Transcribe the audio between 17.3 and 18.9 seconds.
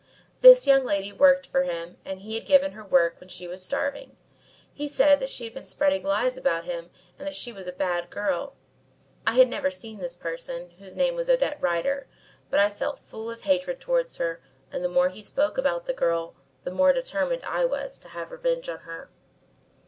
I was to have revenge on